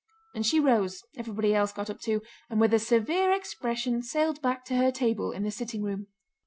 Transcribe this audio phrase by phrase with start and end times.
[0.33, 4.65] and she rose (everybody else got up too) and with a severe expression sailed back
[4.65, 6.07] to her table in the sitting room.